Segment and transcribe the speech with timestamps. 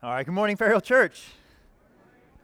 [0.00, 1.24] All right, good morning, Fairhill Church.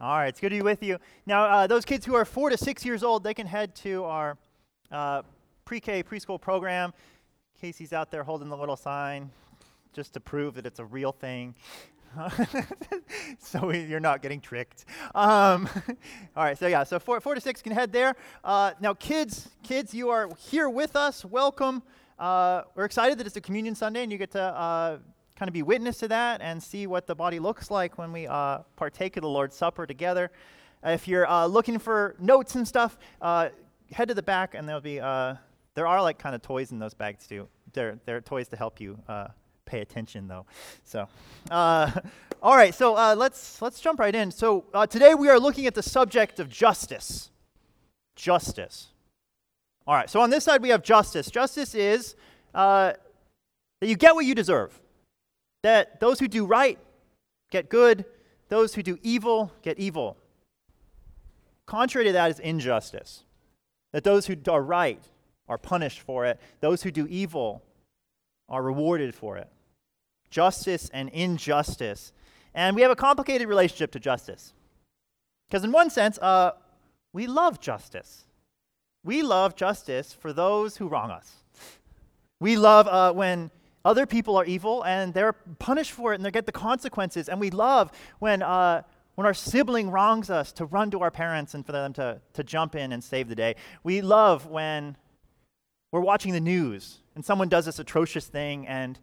[0.00, 0.98] All right, it's good to be with you.
[1.24, 4.02] Now, uh, those kids who are four to six years old, they can head to
[4.02, 4.36] our
[4.90, 5.22] uh,
[5.64, 6.92] pre K preschool program.
[7.60, 9.30] Casey's out there holding the little sign
[9.92, 11.54] just to prove that it's a real thing.
[13.38, 14.84] so you're not getting tricked.
[15.14, 15.68] Um,
[16.36, 18.16] all right, so yeah, so four, four to six can head there.
[18.42, 21.24] Uh, now, kids, kids, you are here with us.
[21.24, 21.84] Welcome.
[22.18, 24.98] Uh, we're excited that it's a communion Sunday and you get to uh,
[25.36, 28.26] kind of be witness to that and see what the body looks like when we
[28.26, 30.30] uh, partake of the Lord's Supper together.
[30.84, 33.48] Uh, if you're uh, looking for notes and stuff, uh,
[33.92, 35.34] head to the back and there'll be, uh,
[35.74, 37.48] there are like kind of toys in those bags too.
[37.72, 39.28] They're, they're toys to help you uh,
[39.64, 40.46] pay attention though.
[40.84, 41.08] So,
[41.50, 44.30] all right, so let's, let's jump right in.
[44.30, 47.30] So today we are looking at the subject of justice.
[48.14, 48.88] Justice.
[49.86, 51.28] All right, so on this side we have justice.
[51.28, 52.14] Justice is
[52.52, 53.00] that
[53.80, 54.80] you get what you deserve
[55.64, 56.78] that those who do right
[57.50, 58.04] get good,
[58.50, 60.18] those who do evil get evil.
[61.64, 63.24] Contrary to that is injustice.
[63.92, 65.02] That those who are right
[65.48, 67.62] are punished for it, those who do evil
[68.46, 69.48] are rewarded for it.
[70.28, 72.12] Justice and injustice.
[72.54, 74.52] And we have a complicated relationship to justice.
[75.48, 76.52] Because, in one sense, uh,
[77.14, 78.24] we love justice.
[79.02, 81.36] We love justice for those who wrong us.
[82.38, 83.50] We love uh, when
[83.84, 87.28] other people are evil and they're punished for it and they get the consequences.
[87.28, 88.82] And we love when, uh,
[89.14, 92.42] when our sibling wrongs us to run to our parents and for them to, to
[92.42, 93.56] jump in and save the day.
[93.82, 94.96] We love when
[95.92, 98.98] we're watching the news and someone does this atrocious thing and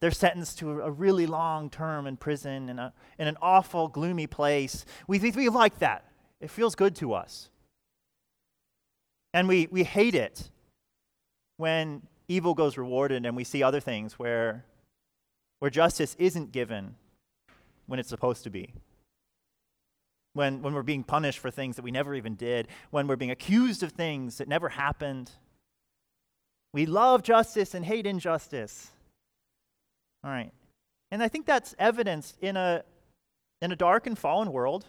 [0.00, 4.26] they're sentenced to a really long term in prison in, a, in an awful, gloomy
[4.26, 4.84] place.
[5.06, 6.10] We, we like that.
[6.40, 7.50] It feels good to us.
[9.32, 10.50] And we, we hate it
[11.56, 14.64] when evil goes rewarded, and we see other things where,
[15.58, 16.96] where justice isn't given
[17.86, 18.72] when it's supposed to be.
[20.34, 23.30] When, when we're being punished for things that we never even did, when we're being
[23.30, 25.30] accused of things that never happened.
[26.72, 28.90] We love justice and hate injustice.
[30.24, 30.52] All right.
[31.10, 32.82] And I think that's evidenced in a,
[33.60, 34.86] in a dark and fallen world.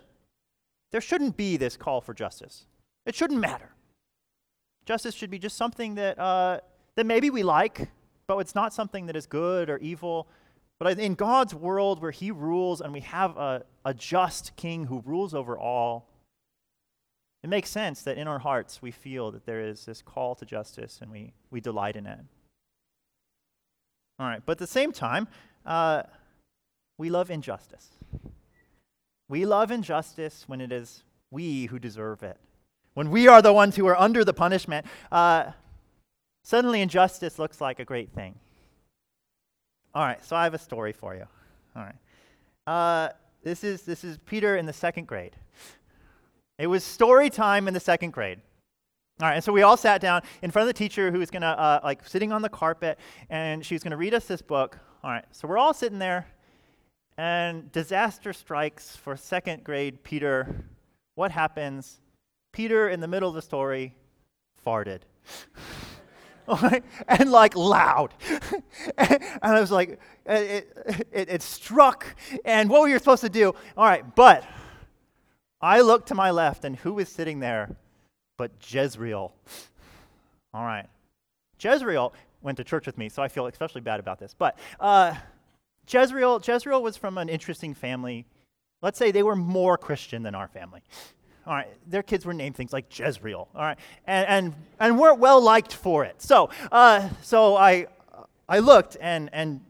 [0.94, 2.66] There shouldn't be this call for justice.
[3.06, 3.72] It shouldn't matter.
[4.86, 6.60] Justice should be just something that uh,
[6.96, 7.90] that maybe we like,
[8.28, 10.28] but it's not something that is good or evil.
[10.80, 15.02] But in God's world where He rules and we have a, a just king who
[15.06, 16.10] rules over all,
[17.44, 20.46] it makes sense that in our hearts we feel that there is this call to
[20.46, 22.20] justice and we, we delight in it.
[24.20, 25.28] All right, but at the same time,
[25.66, 26.04] uh,
[26.98, 27.90] we love injustice.
[29.28, 32.38] We love injustice when it is we who deserve it.
[32.94, 34.86] When we are the ones who are under the punishment.
[35.12, 35.52] Uh,
[36.44, 38.36] Suddenly, injustice looks like a great thing.
[39.96, 41.26] All right, so I have a story for you.
[41.76, 41.96] All right.
[42.68, 43.10] Uh,
[43.44, 45.36] this, is, this is Peter in the second grade.
[46.58, 48.40] It was story time in the second grade.
[49.22, 51.30] All right, and so we all sat down in front of the teacher who was
[51.32, 53.00] going to, uh, like, sitting on the carpet,
[53.30, 54.78] and she's going to read us this book.
[55.04, 56.28] All right, so we're all sitting there,
[57.18, 60.66] and disaster strikes for second grade Peter.
[61.16, 62.02] What happens?
[62.52, 63.94] Peter, in the middle of the story,
[64.66, 65.02] farted.
[67.08, 68.14] and like loud.
[68.98, 72.16] and I was like, it, it, it, struck.
[72.46, 73.54] And what were you supposed to do?
[73.78, 74.46] All right, but
[75.62, 77.76] I looked to my left, and who was sitting there
[78.38, 79.34] but Jezreel?
[80.54, 80.88] All right.
[81.60, 84.36] Jezreel went to church with me, so I feel especially bad about this.
[84.38, 85.16] But uh,
[85.90, 88.26] Jezreel, Jezreel was from an interesting family.
[88.82, 90.82] Let's say they were more Christian than our family.
[91.46, 93.50] All right, their kids were named things like Jezreel.
[93.54, 93.78] All right,
[94.08, 96.22] and and, and weren't well liked for it.
[96.22, 97.88] So uh, so I
[98.48, 99.62] I looked and and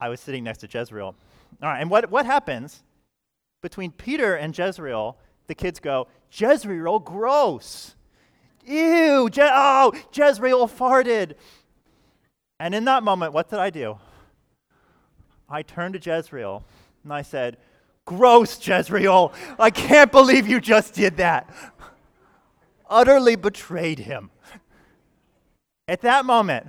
[0.00, 1.14] I was sitting next to Jezreel.
[1.62, 2.82] All right, and what what happens
[3.62, 5.16] between Peter and Jezreel?
[5.48, 7.96] The kids go, Jezreel, gross.
[8.64, 11.34] Ew, Je- oh, Jezreel farted.
[12.60, 13.98] And in that moment, what did I do?
[15.48, 16.62] I turned to Jezreel
[17.02, 17.56] and I said,
[18.10, 19.32] Gross, Jezreel.
[19.56, 21.48] I can't believe you just did that.
[22.88, 24.30] Utterly betrayed him.
[25.86, 26.66] At that moment,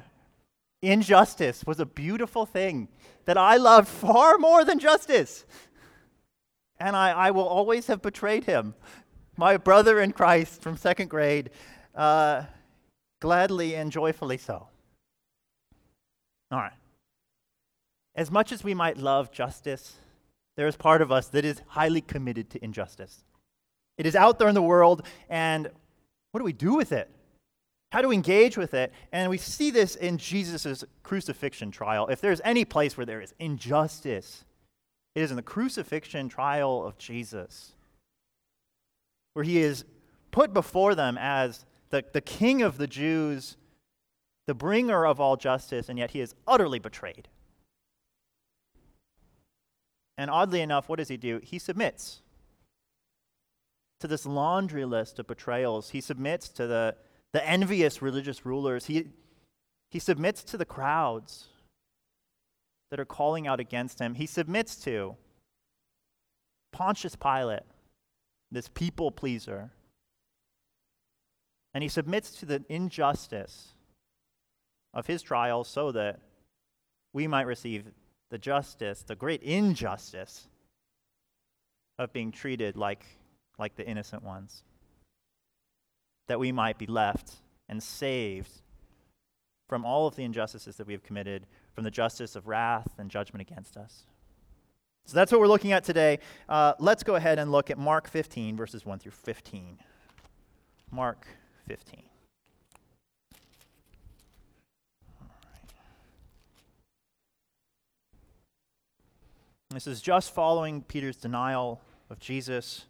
[0.84, 2.90] injustice was a beautiful thing
[3.26, 5.44] that I loved far more than justice.
[6.80, 8.76] And I, I will always have betrayed him.
[9.36, 11.50] My brother in Christ from second grade,
[11.96, 12.44] uh,
[13.20, 14.68] gladly and joyfully so.
[16.52, 16.72] All right.
[18.14, 19.96] As much as we might love justice,
[20.58, 23.24] there is part of us that is highly committed to injustice.
[23.98, 25.70] It is out there in the world, and
[26.32, 27.10] what do we do with it?
[27.92, 28.94] How do we engage with it?
[29.12, 32.08] And we see this in Jesus' crucifixion trial.
[32.08, 34.46] If there's any place where there is injustice,
[35.16, 37.74] It is in the crucifixion trial of Jesus,
[39.34, 39.84] where he is
[40.32, 43.58] put before them as the, the king of the Jews,
[44.48, 47.28] the bringer of all justice, and yet he is utterly betrayed.
[50.22, 51.40] And oddly enough, what does he do?
[51.42, 52.22] He submits
[54.02, 55.90] to this laundry list of betrayals.
[55.90, 56.96] He submits to the,
[57.34, 58.86] the envious religious rulers.
[58.86, 59.08] He,
[59.90, 61.48] he submits to the crowds
[62.92, 64.14] that are calling out against him.
[64.14, 65.16] He submits to
[66.72, 67.64] Pontius Pilate,
[68.52, 69.72] this people pleaser.
[71.74, 73.70] And he submits to the injustice
[74.94, 76.20] of his trial so that
[77.12, 77.86] we might receive
[78.32, 80.48] the justice, the great injustice
[82.00, 83.06] of being treated like,
[83.60, 84.64] like the innocent ones.
[86.28, 87.34] That we might be left
[87.70, 88.50] and saved
[89.68, 93.12] from all of the injustices that we have committed, from the justice of wrath and
[93.12, 94.06] judgment against us.
[95.06, 96.20] So that's what we're looking at today.
[96.48, 99.78] Uh, let's go ahead and look at Mark 15, verses 1 through 15.
[100.90, 101.28] Mark
[101.68, 102.04] 15.
[109.74, 111.80] This is just following Peter's denial
[112.10, 112.88] of Jesus.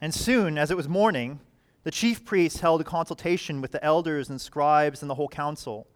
[0.00, 1.40] And soon, as it was morning,
[1.82, 5.88] the chief priests held a consultation with the elders and scribes and the whole council.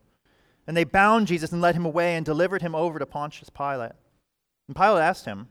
[0.67, 3.93] And they bound Jesus and led him away and delivered him over to Pontius Pilate.
[4.67, 5.47] And Pilate asked him,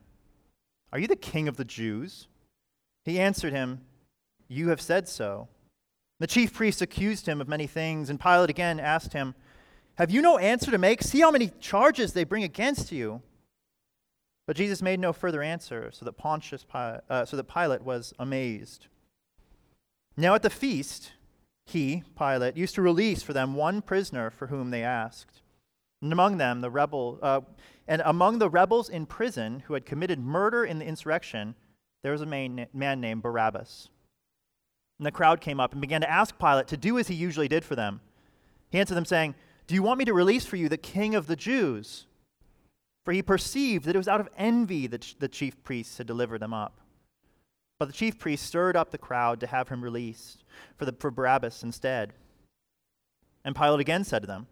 [0.91, 2.27] Are you the king of the Jews?
[3.05, 3.79] He answered him,
[4.49, 5.47] You have said so.
[6.19, 9.35] The chief priests accused him of many things, and Pilate again asked him,
[9.95, 11.03] Have you no answer to make?
[11.03, 13.21] See how many charges they bring against you.
[14.47, 18.87] But Jesus made no further answer, so that, Pontius, uh, so that Pilate was amazed.
[20.17, 21.13] Now at the feast,
[21.65, 25.41] he, Pilate, used to release for them one prisoner for whom they asked.
[26.01, 27.41] And among them, the rebel, uh,
[27.87, 31.55] and among the rebels in prison who had committed murder in the insurrection,
[32.01, 33.87] there was a man, man named Barabbas.
[34.99, 37.47] And the crowd came up and began to ask Pilate to do as he usually
[37.47, 38.01] did for them.
[38.69, 39.35] He answered them, saying,
[39.67, 42.05] Do you want me to release for you the king of the Jews?
[43.05, 46.41] For he perceived that it was out of envy that the chief priests had delivered
[46.41, 46.79] them up.
[47.79, 50.43] But the chief priests stirred up the crowd to have him released
[50.77, 52.13] for, the, for Barabbas instead.
[53.43, 54.47] And Pilate again said to them,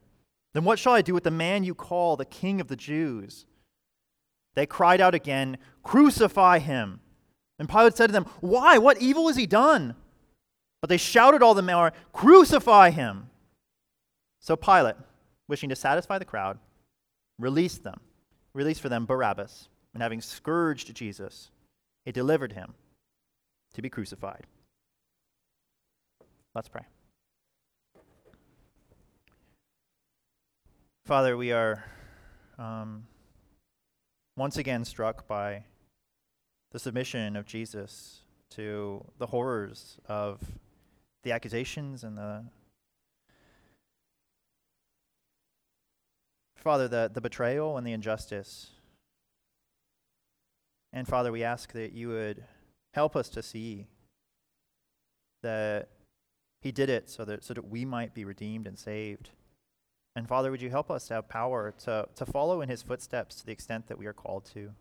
[0.54, 3.46] Then what shall I do with the man you call the king of the Jews?
[4.54, 7.00] They cried out again, Crucify him.
[7.58, 8.78] And Pilate said to them, Why?
[8.78, 9.96] What evil has he done?
[10.82, 13.30] But they shouted all the more, Crucify him.
[14.42, 14.96] So Pilate,
[15.48, 16.58] wishing to satisfy the crowd,
[17.38, 18.00] released them,
[18.54, 21.52] released for them Barabbas, and having scourged Jesus,
[22.06, 22.74] he delivered him
[23.76, 24.48] to be crucified.
[26.56, 26.82] Let's pray.
[31.06, 31.84] Father, we are
[32.58, 33.06] um,
[34.36, 35.66] once again struck by
[36.72, 38.22] the submission of Jesus
[38.52, 40.42] to the horrors of
[41.24, 42.46] the accusations and the
[46.62, 48.72] Father, the, the betrayal and the injustice.
[50.94, 52.44] And Father, we ask that you would
[52.94, 53.88] Help us to see
[55.44, 55.90] that
[56.62, 59.30] he did it so that, so that we might be redeemed and saved.
[60.16, 63.36] And Father, would you help us to have power to, to follow in his footsteps
[63.36, 64.72] to the extent that we are called to?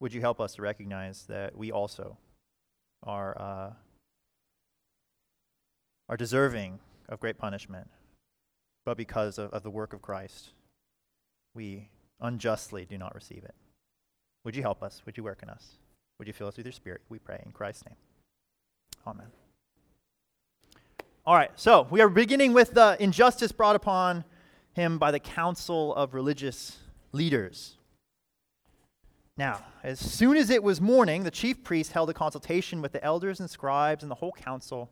[0.00, 2.16] Would you help us to recognize that we also
[3.02, 3.70] are, uh,
[6.08, 7.88] are deserving of great punishment,
[8.84, 10.50] but because of, of the work of Christ,
[11.54, 11.88] we
[12.20, 13.54] unjustly do not receive it?
[14.44, 15.02] Would you help us?
[15.06, 15.78] Would you work in us?
[16.18, 17.02] Would you fill us with your spirit?
[17.08, 17.96] We pray in Christ's name.
[19.06, 19.26] Amen.
[21.24, 24.24] All right, so we are beginning with the injustice brought upon
[24.72, 26.78] him by the council of religious
[27.12, 27.76] leaders.
[29.36, 33.02] Now, as soon as it was morning, the chief priests held a consultation with the
[33.04, 34.90] elders and scribes and the whole council,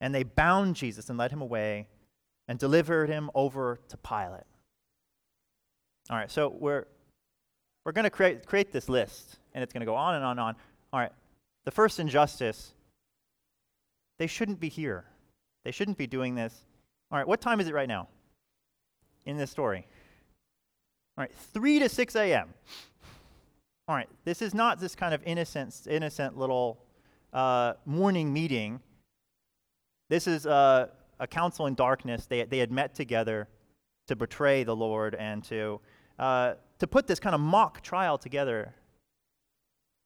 [0.00, 1.88] and they bound Jesus and led him away
[2.48, 4.44] and delivered him over to Pilate.
[6.10, 6.86] All right, so we're
[7.84, 10.32] we're going to create, create this list, and it's going to go on and on
[10.32, 10.56] and on.
[10.92, 11.12] All right,
[11.64, 12.72] the first injustice,
[14.18, 15.04] they shouldn't be here.
[15.64, 16.64] They shouldn't be doing this.
[17.10, 18.08] All right, what time is it right now
[19.26, 19.86] in this story?
[21.16, 22.54] All right, 3 to 6 a.m.
[23.86, 26.82] All right, this is not this kind of innocent, innocent little
[27.32, 28.80] uh, morning meeting.
[30.08, 30.88] This is uh,
[31.20, 32.26] a council in darkness.
[32.26, 33.48] They, they had met together
[34.06, 35.80] to betray the Lord and to
[36.18, 38.74] uh, to put this kind of mock trial together.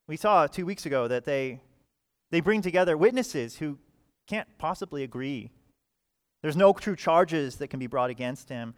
[0.06, 1.60] We saw two weeks ago that they,
[2.30, 3.78] they bring together witnesses who
[4.26, 5.50] can't possibly agree
[6.42, 8.74] There's no true charges that can be brought against him.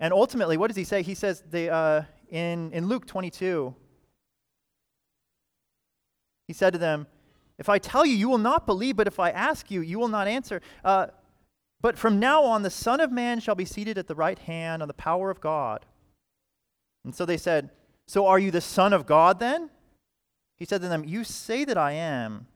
[0.00, 1.02] And ultimately, what does he say?
[1.02, 3.74] He says they, uh, in, in Luke 22,
[6.48, 7.06] he said to them,
[7.58, 10.08] If I tell you, you will not believe, but if I ask you, you will
[10.08, 10.60] not answer.
[10.84, 11.06] Uh,
[11.80, 14.82] but from now on, the Son of Man shall be seated at the right hand
[14.82, 15.86] on the power of God.
[17.04, 17.70] And so they said,
[18.06, 19.70] So are you the Son of God then?
[20.56, 22.46] He said to them, You say that I am.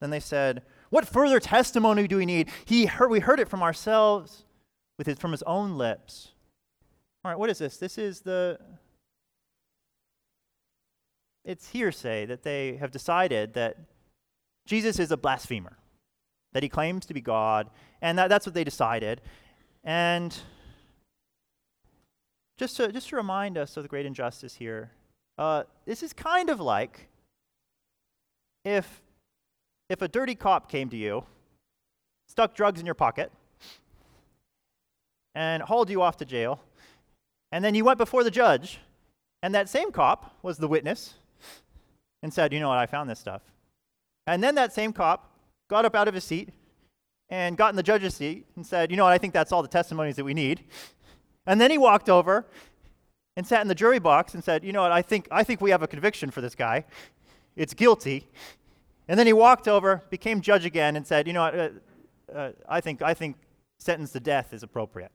[0.00, 2.50] Then they said, What further testimony do we need?
[2.64, 4.44] He heard, we heard it from ourselves,
[4.98, 6.32] with his, from his own lips.
[7.24, 7.76] All right, what is this?
[7.78, 8.58] This is the.
[11.44, 13.76] It's hearsay that they have decided that
[14.66, 15.78] Jesus is a blasphemer,
[16.52, 17.70] that he claims to be God,
[18.02, 19.20] and that, that's what they decided.
[19.84, 20.36] And
[22.58, 24.90] just to, just to remind us of the great injustice here,
[25.38, 27.08] uh, this is kind of like
[28.64, 29.02] if,
[29.88, 31.24] if a dirty cop came to you,
[32.28, 33.32] stuck drugs in your pocket,
[35.34, 36.60] and hauled you off to jail,
[37.52, 38.78] and then you went before the judge,
[39.42, 41.14] and that same cop was the witness
[42.22, 43.42] and said, You know what, I found this stuff.
[44.26, 45.30] And then that same cop
[45.68, 46.50] got up out of his seat
[47.30, 49.62] and got in the judge's seat and said, You know what, I think that's all
[49.62, 50.64] the testimonies that we need.
[51.46, 52.46] And then he walked over
[53.36, 55.60] and sat in the jury box and said, You know what, I think, I think
[55.60, 56.84] we have a conviction for this guy.
[57.56, 58.28] It's guilty.
[59.08, 61.68] And then he walked over, became judge again, and said, You know what, uh,
[62.34, 63.36] uh, I, think, I think
[63.78, 65.10] sentence to death is appropriate.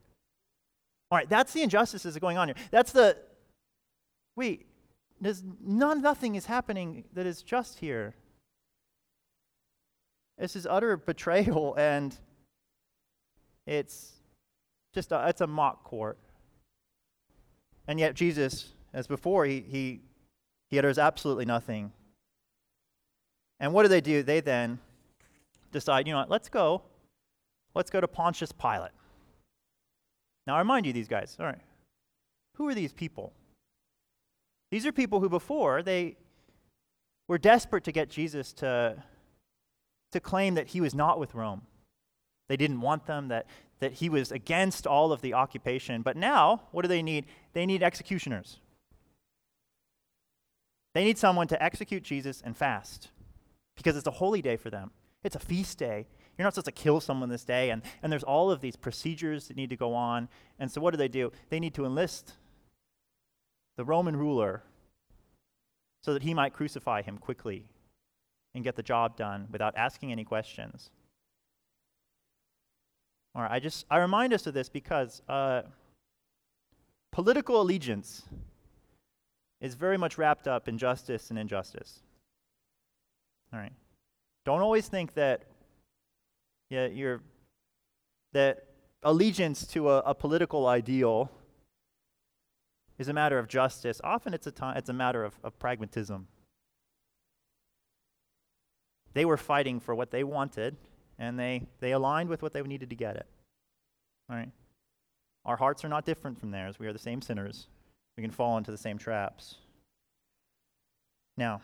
[1.10, 2.56] All right, that's the injustices that are going on here.
[2.70, 3.16] That's the,
[4.34, 4.66] wait,
[5.20, 8.14] there's none, nothing is happening that is just here.
[10.38, 12.16] This is utter betrayal, and
[13.66, 14.12] it's
[14.94, 16.18] just a, it's a mock court.
[17.88, 20.00] And yet Jesus, as before, he, he,
[20.70, 21.92] he utters absolutely nothing.
[23.60, 24.22] And what do they do?
[24.22, 24.78] They then
[25.72, 26.82] decide, you know what, let's go.
[27.74, 28.92] Let's go to Pontius Pilate.
[30.46, 31.60] Now, I remind you, these guys, all right,
[32.54, 33.32] who are these people?
[34.70, 36.16] These are people who before they
[37.28, 39.02] were desperate to get Jesus to,
[40.12, 41.62] to claim that he was not with Rome.
[42.48, 43.46] They didn't want them, that,
[43.80, 46.02] that he was against all of the occupation.
[46.02, 47.26] But now, what do they need?
[47.52, 48.58] They need executioners.
[50.94, 53.10] They need someone to execute Jesus and fast
[53.76, 54.92] because it's a holy day for them.
[55.24, 56.06] It's a feast day.
[56.38, 57.70] You're not supposed to kill someone this day.
[57.70, 60.28] And, and there's all of these procedures that need to go on.
[60.58, 61.32] And so, what do they do?
[61.50, 62.34] They need to enlist
[63.76, 64.62] the Roman ruler
[66.02, 67.66] so that he might crucify him quickly
[68.56, 70.90] and get the job done without asking any questions.
[73.34, 75.62] All right, I just I remind us of this because uh,
[77.12, 78.22] political allegiance
[79.60, 82.00] is very much wrapped up in justice and injustice.
[83.52, 83.72] All right,
[84.46, 85.42] don't always think that
[86.70, 87.20] yeah, you're
[88.32, 88.64] that
[89.02, 91.30] allegiance to a, a political ideal
[92.98, 94.00] is a matter of justice.
[94.02, 96.26] Often it's a, time, it's a matter of, of pragmatism.
[99.16, 100.76] They were fighting for what they wanted,
[101.18, 103.26] and they, they aligned with what they needed to get it.
[104.28, 104.50] All right?
[105.46, 106.78] Our hearts are not different from theirs.
[106.78, 107.66] We are the same sinners.
[108.16, 109.54] We can fall into the same traps.
[111.38, 111.62] Now,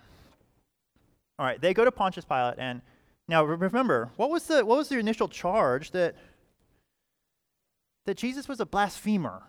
[1.38, 2.80] all right, they go to Pontius Pilate, and
[3.28, 6.16] now remember, what was the, what was the initial charge that,
[8.06, 9.42] that Jesus was a blasphemer?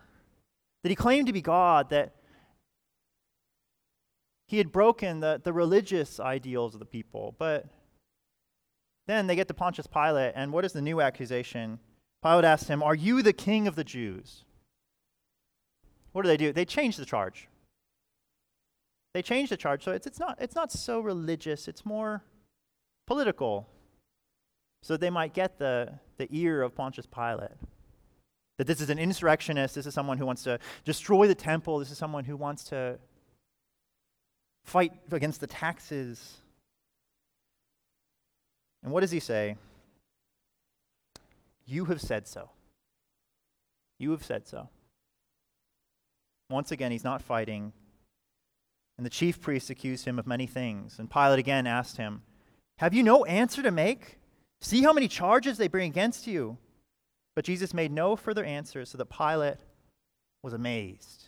[0.83, 2.13] that he claimed to be God, that
[4.47, 7.35] he had broken the, the religious ideals of the people.
[7.39, 7.65] But
[9.07, 11.79] then they get to Pontius Pilate, and what is the new accusation?
[12.21, 14.45] Pilate asks him, Are you the king of the Jews?
[16.13, 16.53] What do they do?
[16.53, 17.47] They change the charge.
[19.13, 19.83] They change the charge.
[19.83, 22.23] So it's, it's, not, it's not so religious, it's more
[23.05, 23.67] political.
[24.81, 27.51] So they might get the, the ear of Pontius Pilate.
[28.57, 31.91] That this is an insurrectionist, this is someone who wants to destroy the temple, this
[31.91, 32.99] is someone who wants to
[34.63, 36.37] fight against the taxes.
[38.83, 39.55] And what does he say?
[41.65, 42.49] You have said so.
[43.97, 44.69] You have said so.
[46.49, 47.71] Once again, he's not fighting.
[48.97, 50.99] And the chief priests accused him of many things.
[50.99, 52.21] And Pilate again asked him,
[52.77, 54.19] Have you no answer to make?
[54.61, 56.57] See how many charges they bring against you.
[57.35, 59.57] But Jesus made no further answer, so that Pilate
[60.43, 61.25] was amazed.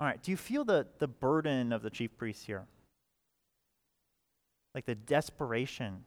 [0.00, 2.64] All right, do you feel the, the burden of the chief priests here?
[4.76, 6.04] Like the desperation.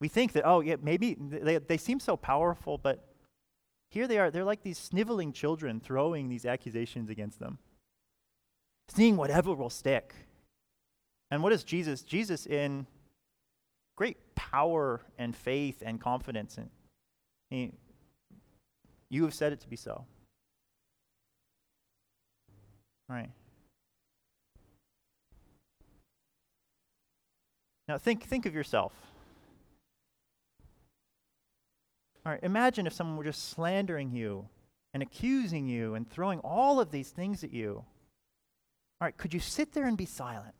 [0.00, 3.06] We think that, oh, yeah, maybe they, they seem so powerful, but
[3.90, 4.30] here they are.
[4.30, 7.58] They're like these sniveling children throwing these accusations against them,
[8.88, 10.14] seeing whatever will stick.
[11.30, 12.02] And what is Jesus?
[12.02, 12.86] Jesus, in
[13.94, 16.70] great power and faith and confidence and
[17.50, 17.72] He,
[19.10, 20.06] you have said it to be so.
[23.10, 23.30] All right.
[27.88, 28.92] Now think, think of yourself.
[32.24, 34.48] All right, imagine if someone were just slandering you
[34.94, 37.84] and accusing you and throwing all of these things at you.
[39.00, 40.54] All right, could you sit there and be silent?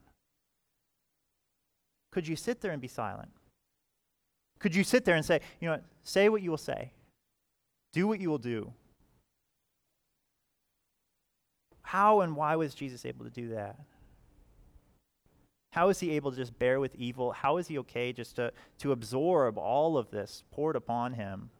[2.11, 3.31] Could you sit there and be silent?
[4.59, 6.93] Could you sit there and say, you know, say what you will say,
[7.93, 8.73] do what you will do?
[11.83, 13.79] How and why was Jesus able to do that?
[15.75, 17.33] How is he able to just bear with evil?
[17.33, 21.51] How is he okay just to, to absorb all of this poured upon him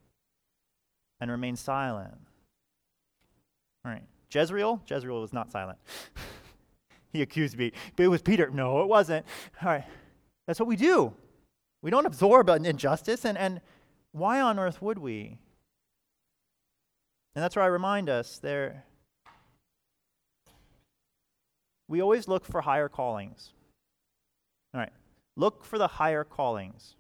[1.21, 2.15] and remain silent?
[3.85, 4.05] All right.
[4.31, 4.81] Jezreel?
[4.89, 5.81] Jezreel was not silent.
[7.13, 7.73] he accused me.
[7.97, 8.49] But it was Peter.
[8.51, 9.27] No, it wasn't.
[9.61, 9.85] All right.
[10.47, 11.13] That's what we do.
[11.83, 13.25] We don't absorb an injustice.
[13.25, 13.61] And, and
[14.13, 15.39] why on earth would we?
[17.35, 18.85] And that's where I remind us there.
[21.89, 23.51] We always look for higher callings.
[25.37, 26.95] Look for the higher callings.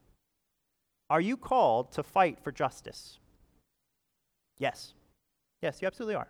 [1.10, 3.18] Are you called to fight for justice?
[4.58, 4.94] Yes.
[5.62, 6.28] Yes, you absolutely are.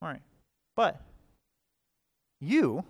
[0.00, 0.22] All right.
[0.76, 1.00] But
[2.40, 2.84] you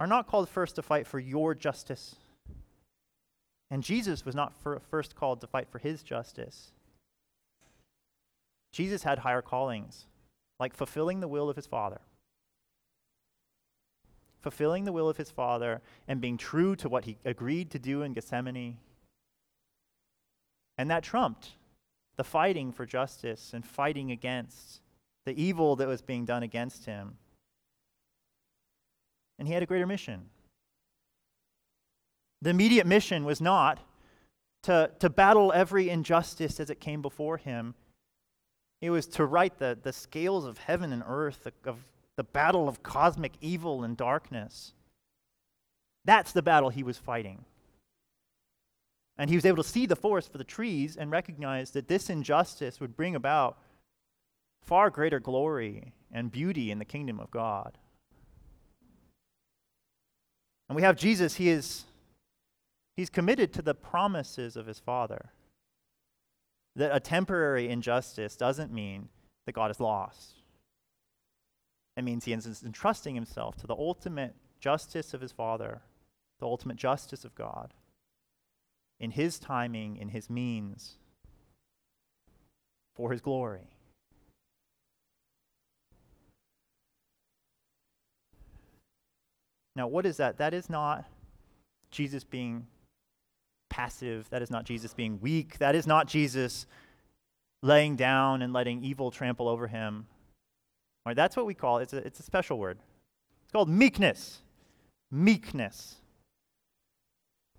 [0.00, 2.16] are not called first to fight for your justice.
[3.70, 4.54] And Jesus was not
[4.90, 6.72] first called to fight for his justice.
[8.72, 10.06] Jesus had higher callings,
[10.60, 12.00] like fulfilling the will of his Father
[14.46, 18.02] fulfilling the will of his Father and being true to what he agreed to do
[18.02, 18.76] in Gethsemane.
[20.78, 21.48] And that trumped
[22.14, 24.82] the fighting for justice and fighting against
[25.24, 27.16] the evil that was being done against him.
[29.36, 30.26] And he had a greater mission.
[32.40, 33.80] The immediate mission was not
[34.62, 37.74] to, to battle every injustice as it came before him.
[38.80, 41.78] It was to right the, the scales of heaven and earth, of
[42.16, 44.72] the battle of cosmic evil and darkness.
[46.04, 47.44] That's the battle he was fighting.
[49.18, 52.10] And he was able to see the forest for the trees and recognize that this
[52.10, 53.58] injustice would bring about
[54.62, 57.78] far greater glory and beauty in the kingdom of God.
[60.68, 61.84] And we have Jesus, he is
[62.96, 65.30] he's committed to the promises of his Father.
[66.74, 69.08] That a temporary injustice doesn't mean
[69.46, 70.35] that God is lost.
[71.96, 75.80] It means he is entrusting himself to the ultimate justice of his Father,
[76.40, 77.72] the ultimate justice of God,
[79.00, 80.96] in his timing, in his means,
[82.94, 83.68] for his glory.
[89.74, 90.38] Now, what is that?
[90.38, 91.04] That is not
[91.90, 92.66] Jesus being
[93.68, 94.28] passive.
[94.30, 95.58] That is not Jesus being weak.
[95.58, 96.66] That is not Jesus
[97.62, 100.06] laying down and letting evil trample over him.
[101.06, 101.84] Right, that's what we call it.
[101.84, 102.78] It's a, it's a special word.
[103.44, 104.40] It's called meekness.
[105.12, 105.94] Meekness.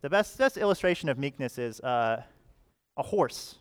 [0.01, 2.23] The best, best illustration of meekness is uh,
[2.97, 3.55] a horse.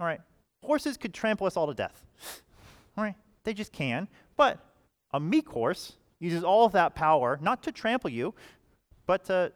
[0.00, 0.20] All right,
[0.64, 2.04] horses could trample us all to death.
[2.98, 4.08] All right, they just can.
[4.36, 4.58] But
[5.14, 8.34] a meek horse uses all of that power not to trample you,
[9.06, 9.52] but to,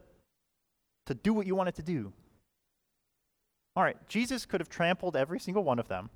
[1.07, 2.13] to do what you want it to do.
[3.75, 6.09] All right, Jesus could have trampled every single one of them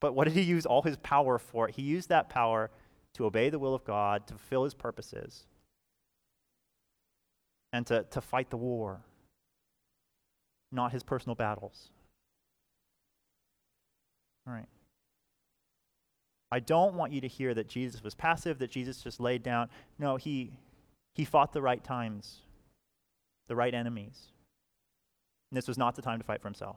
[0.00, 1.68] but what did he use all his power for?
[1.68, 2.70] He used that power
[3.14, 5.44] to obey the will of God, to fulfill his purposes,
[7.72, 9.00] and to, to fight the war,
[10.70, 11.90] not his personal battles.
[14.46, 14.68] All right.
[16.50, 19.68] I don't want you to hear that Jesus was passive, that Jesus just laid down.
[19.98, 20.52] No, he,
[21.14, 22.38] he fought the right times,
[23.48, 24.28] the right enemies.
[25.50, 26.76] And this was not the time to fight for himself.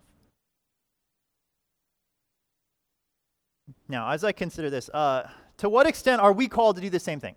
[3.92, 7.00] Now, as I consider this, uh, to what extent are we called to do the
[7.00, 7.36] same thing?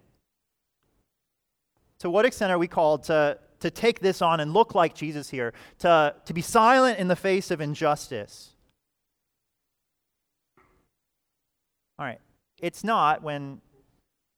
[1.99, 5.29] To what extent are we called to, to take this on and look like Jesus
[5.29, 8.51] here, to, to be silent in the face of injustice?
[11.99, 12.21] All right.
[12.63, 13.61] It's not when,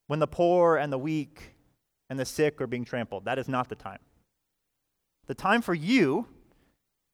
[0.06, 1.54] when the poor and the weak
[2.08, 3.26] and the sick are being trampled.
[3.26, 4.00] That is not the time.
[5.26, 6.28] The time for you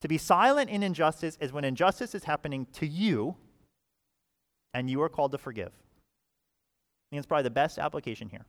[0.00, 3.36] to be silent in injustice is when injustice is happening to you
[4.74, 5.68] and you are called to forgive.
[5.68, 8.46] I think it's probably the best application here.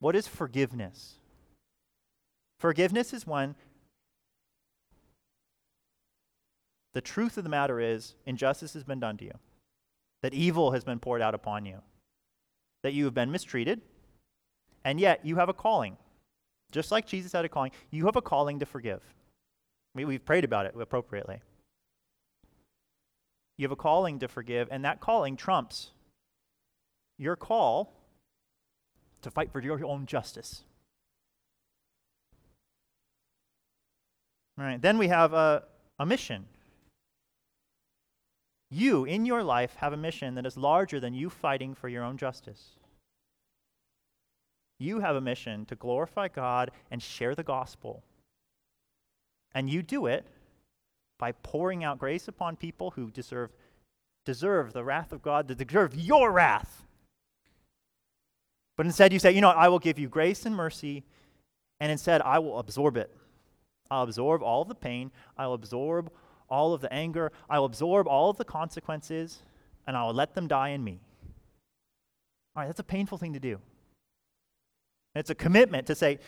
[0.00, 1.14] What is forgiveness?
[2.58, 3.54] Forgiveness is when
[6.92, 9.34] the truth of the matter is injustice has been done to you,
[10.22, 11.78] that evil has been poured out upon you,
[12.82, 13.80] that you have been mistreated,
[14.84, 15.96] and yet you have a calling.
[16.70, 19.02] just like Jesus had a calling, you have a calling to forgive.
[19.94, 21.40] We, we've prayed about it appropriately.
[23.60, 25.90] You have a calling to forgive, and that calling trumps
[27.18, 27.92] your call
[29.20, 30.64] to fight for your own justice.
[34.58, 35.64] All right, then we have a,
[35.98, 36.46] a mission.
[38.70, 42.02] You, in your life, have a mission that is larger than you fighting for your
[42.02, 42.78] own justice.
[44.78, 48.02] You have a mission to glorify God and share the gospel.
[49.54, 50.24] And you do it
[51.20, 53.50] by pouring out grace upon people who deserve,
[54.24, 56.86] deserve the wrath of God, that deserve your wrath.
[58.78, 61.04] But instead, you say, you know, I will give you grace and mercy,
[61.78, 63.14] and instead, I will absorb it.
[63.90, 65.10] I'll absorb all of the pain.
[65.36, 66.10] I'll absorb
[66.48, 67.32] all of the anger.
[67.50, 69.42] I'll absorb all of the consequences,
[69.86, 71.00] and I'll let them die in me.
[72.56, 73.60] All right, that's a painful thing to do.
[75.14, 76.18] And it's a commitment to say,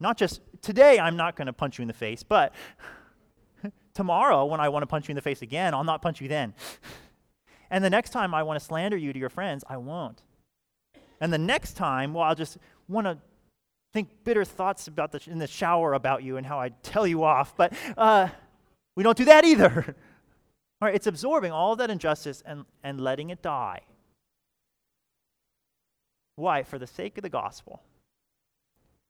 [0.00, 2.54] not just today, I'm not going to punch you in the face, but
[3.94, 6.28] tomorrow, when I want to punch you in the face again, I'll not punch you
[6.28, 6.54] then.
[7.70, 10.22] And the next time I want to slander you to your friends, I won't.
[11.20, 13.16] And the next time, well, I'll just want to
[13.94, 17.24] think bitter thoughts about the, in the shower about you and how I tell you
[17.24, 17.56] off.
[17.56, 18.28] But uh,
[18.94, 19.96] we don't do that either.
[20.82, 23.80] all right, it's absorbing all that injustice and, and letting it die.
[26.36, 26.62] Why?
[26.62, 27.82] For the sake of the gospel.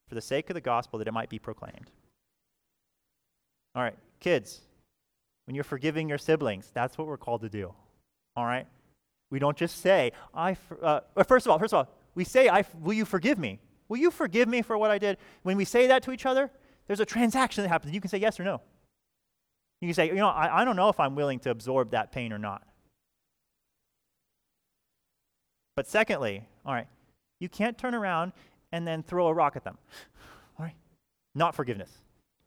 [0.09, 1.91] For the sake of the gospel, that it might be proclaimed.
[3.75, 4.61] All right, kids,
[5.47, 7.75] when you're forgiving your siblings, that's what we're called to do.
[8.37, 8.67] All right?
[9.31, 12.65] We don't just say, I, uh, first of all, first of all, we say, I,
[12.81, 13.61] will you forgive me?
[13.89, 15.19] Will you forgive me for what I did?
[15.43, 16.51] When we say that to each other,
[16.87, 17.95] there's a transaction that happens.
[17.95, 18.61] You can say yes or no.
[19.81, 22.13] You can say, you know, I, I don't know if I'm willing to absorb that
[22.13, 22.63] pain or not.
[25.75, 26.87] But secondly, all right,
[27.41, 28.33] you can't turn around
[28.71, 29.79] and then throw a rock at them.
[30.59, 30.77] All right?
[31.35, 31.91] Not forgiveness.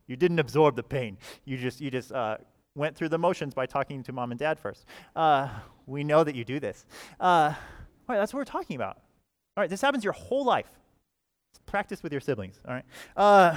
[0.08, 1.17] You didn't absorb the pain.
[1.45, 2.38] You just, you just uh,
[2.75, 4.85] went through the motions by talking to mom and dad first.
[5.15, 5.49] Uh,
[5.88, 6.85] we know that you do this.
[7.19, 7.55] Uh, all
[8.09, 8.97] right, that's what we're talking about.
[9.57, 10.69] All right, this happens your whole life.
[11.65, 12.85] Practice with your siblings, all right?
[13.15, 13.55] Uh,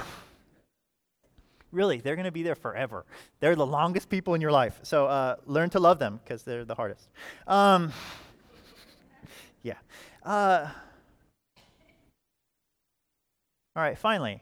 [1.71, 3.05] really, they're going to be there forever.
[3.39, 4.79] They're the longest people in your life.
[4.83, 7.09] So uh, learn to love them because they're the hardest.
[7.47, 7.91] Um,
[9.61, 9.75] yeah.
[10.23, 10.69] Uh,
[13.75, 14.41] all right, finally,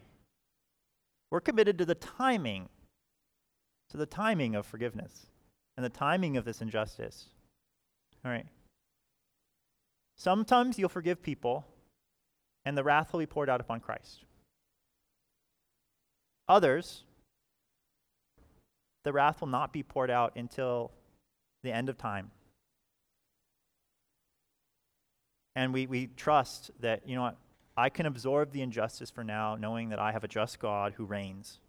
[1.31, 2.69] we're committed to the timing,
[3.89, 5.27] to the timing of forgiveness
[5.75, 7.25] and the timing of this injustice.
[8.25, 8.47] All right.
[10.17, 11.65] Sometimes you'll forgive people
[12.65, 14.25] and the wrath will be poured out upon Christ.
[16.49, 17.03] Others,
[19.03, 20.91] the wrath will not be poured out until
[21.63, 22.31] the end of time.
[25.55, 27.37] And we, we trust that, you know what,
[27.75, 31.05] I can absorb the injustice for now, knowing that I have a just God who
[31.05, 31.59] reigns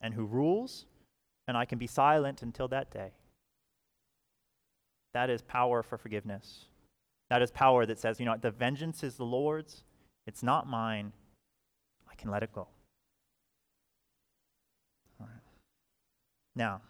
[0.00, 0.86] and who rules,
[1.46, 3.12] and I can be silent until that day.
[5.12, 6.66] That is power for forgiveness.
[7.30, 9.82] That is power that says, you know, the vengeance is the Lord's,
[10.26, 11.12] it's not mine.
[12.10, 12.68] I can let it go.
[15.20, 15.42] All right.
[16.54, 16.80] Now,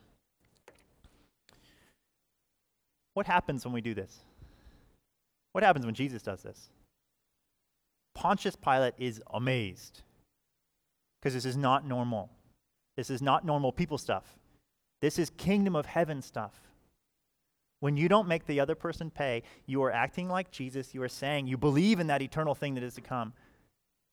[3.14, 4.20] what happens when we do this?
[5.52, 6.68] What happens when Jesus does this?
[8.14, 10.02] Pontius Pilate is amazed
[11.20, 12.30] because this is not normal.
[12.96, 14.36] This is not normal people stuff.
[15.04, 16.58] This is kingdom of heaven stuff.
[17.80, 20.94] When you don't make the other person pay, you are acting like Jesus.
[20.94, 23.34] You are saying you believe in that eternal thing that is to come.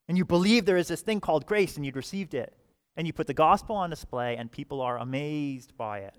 [0.09, 2.53] And you believe there is this thing called grace and you'd received it.
[2.97, 6.15] And you put the gospel on display and people are amazed by it.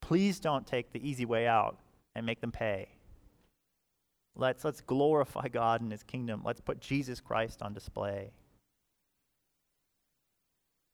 [0.00, 1.80] Please don't take the easy way out
[2.14, 2.90] and make them pay.
[4.36, 6.42] Let's, let's glorify God and his kingdom.
[6.44, 8.30] Let's put Jesus Christ on display.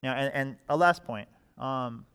[0.03, 1.29] Now, and, and a last point.
[1.57, 2.07] Um,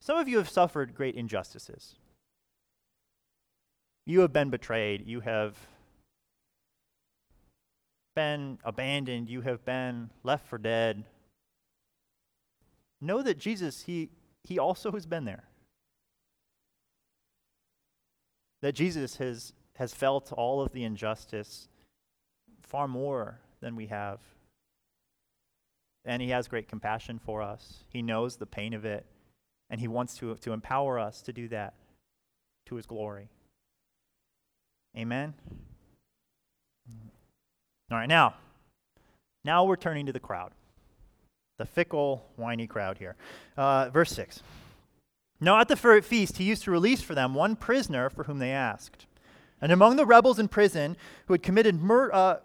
[0.00, 1.96] some of you have suffered great injustices.
[4.06, 5.06] You have been betrayed.
[5.06, 5.56] You have
[8.14, 9.28] been abandoned.
[9.28, 11.04] You have been left for dead.
[13.00, 14.10] Know that Jesus, he,
[14.44, 15.44] he also has been there.
[18.62, 21.68] That Jesus has, has felt all of the injustice
[22.62, 24.20] far more than we have.
[26.04, 27.84] And he has great compassion for us.
[27.88, 29.06] He knows the pain of it.
[29.70, 31.74] And He wants to, to empower us to do that
[32.66, 33.28] to His glory.
[34.96, 35.34] Amen?
[37.90, 38.34] All right, now,
[39.44, 40.52] now we're turning to the crowd.
[41.58, 43.16] The fickle, whiny crowd here.
[43.56, 44.42] Uh, verse 6.
[45.40, 48.50] Now at the feast, he used to release for them one prisoner for whom they
[48.50, 49.06] asked.
[49.60, 52.36] And among the rebels in prison who had committed mur- uh,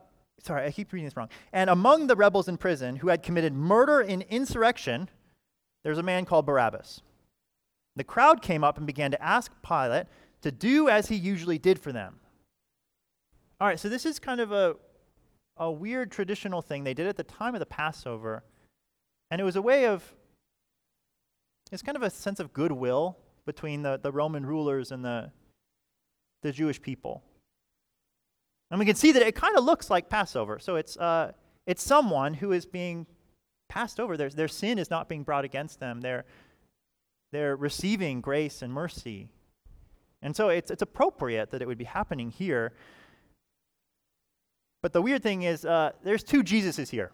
[0.43, 1.30] sorry, I keep reading this wrong.
[1.54, 5.10] And among the rebels in prison who had committed murder in insurrection,
[5.84, 7.02] there's a man called Barabbas.
[7.95, 10.08] The crowd came up and began to ask Pilate
[10.41, 12.19] to do as he usually did for them.
[13.60, 14.75] All right, so this is kind of a,
[15.58, 18.43] a weird traditional thing they did at the time of the Passover.
[19.32, 20.13] And it was a way of,
[21.71, 25.32] it's kind of a sense of goodwill between the, the Roman rulers and the,
[26.41, 27.23] the Jewish people.
[28.71, 30.60] And we can see that it kind of looks like Passover.
[30.60, 31.32] So it's, uh,
[31.65, 33.08] it's someone who is being
[33.67, 34.17] passed over.
[34.17, 36.01] Their, their sin is not being brought against them.
[36.01, 36.25] They're,
[37.32, 39.29] they're receiving grace and mercy.
[40.21, 42.73] And so it's, it's appropriate that it would be happening here.
[44.82, 47.12] But the weird thing is, uh, there's two Jesuses here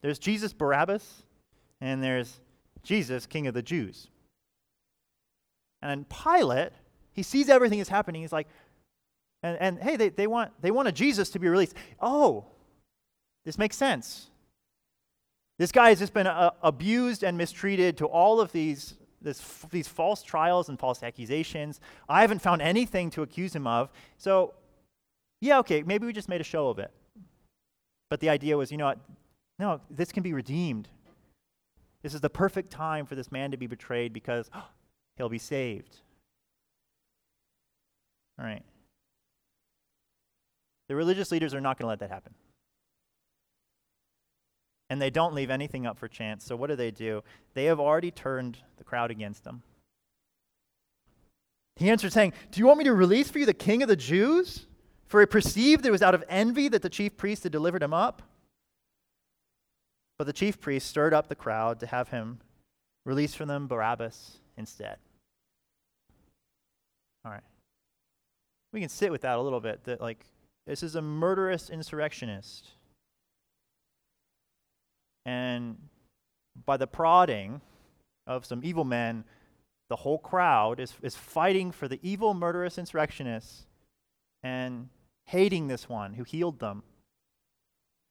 [0.00, 1.24] there's Jesus Barabbas,
[1.80, 2.40] and there's
[2.82, 4.08] Jesus, King of the Jews.
[5.82, 6.72] And Pilate,
[7.12, 8.22] he sees everything that's happening.
[8.22, 8.48] He's like,
[9.42, 11.74] and, and hey, they, they, want, they want a Jesus to be released.
[12.00, 12.46] Oh,
[13.44, 14.28] this makes sense.
[15.58, 19.88] This guy has just been uh, abused and mistreated to all of these, this, these
[19.88, 21.80] false trials and false accusations.
[22.08, 23.90] I haven't found anything to accuse him of.
[24.18, 24.54] So,
[25.40, 26.90] yeah, okay, maybe we just made a show of it.
[28.10, 28.98] But the idea was, you know what?
[29.58, 30.88] No, this can be redeemed.
[32.02, 34.64] This is the perfect time for this man to be betrayed because oh,
[35.16, 35.96] he'll be saved.
[38.38, 38.62] All right.
[40.88, 42.34] The religious leaders are not going to let that happen.
[44.90, 46.44] And they don't leave anything up for chance.
[46.44, 47.22] So what do they do?
[47.54, 49.62] They have already turned the crowd against them.
[51.76, 53.96] He answered, saying, Do you want me to release for you the king of the
[53.96, 54.66] Jews?
[55.06, 57.94] For he perceived it was out of envy that the chief priest had delivered him
[57.94, 58.22] up.
[60.18, 62.40] But the chief priest stirred up the crowd to have him
[63.06, 64.96] release from them Barabbas instead.
[67.24, 67.42] All right.
[68.72, 69.84] We can sit with that a little bit.
[69.84, 70.26] That, like,
[70.68, 72.68] this is a murderous insurrectionist.
[75.24, 75.78] And
[76.66, 77.62] by the prodding
[78.26, 79.24] of some evil men,
[79.88, 83.64] the whole crowd is, is fighting for the evil, murderous insurrectionists
[84.42, 84.90] and
[85.26, 86.82] hating this one who healed them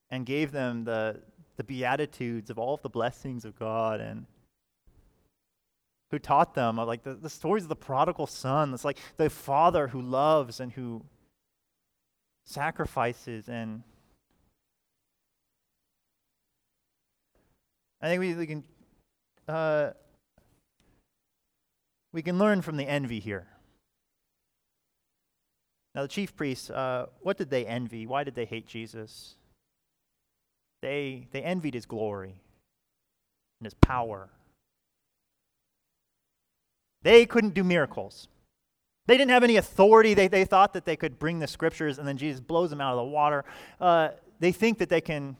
[0.10, 1.22] and gave them the,
[1.58, 4.26] the beatitudes of all of the blessings of God and
[6.10, 8.74] who taught them like the, the stories of the prodigal son.
[8.74, 11.04] It's like the father who loves and who
[12.48, 13.84] sacrifices and
[18.02, 18.64] I think we, we can
[19.48, 19.92] uh,
[22.14, 23.48] we can learn from the envy here.
[25.94, 28.06] Now, the chief priests, uh, what did they envy?
[28.06, 29.36] Why did they hate Jesus?
[30.82, 32.36] They, they envied his glory
[33.60, 34.30] and his power.
[37.02, 38.28] They couldn't do miracles.
[39.08, 40.14] They didn't have any authority.
[40.14, 42.92] They, they thought that they could bring the scriptures and then Jesus blows them out
[42.92, 43.46] of the water.
[43.80, 45.38] Uh, they think that they can